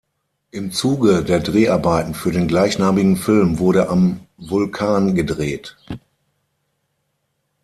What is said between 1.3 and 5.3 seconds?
Dreharbeiten für den gleichnamigen Film wurde am Vulkan